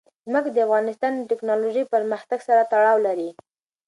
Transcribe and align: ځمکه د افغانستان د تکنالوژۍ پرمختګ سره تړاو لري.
ځمکه 0.29 0.49
د 0.53 0.57
افغانستان 0.67 1.11
د 1.15 1.21
تکنالوژۍ 1.31 1.83
پرمختګ 1.93 2.39
سره 2.47 2.67
تړاو 2.71 2.97
لري. 3.07 3.29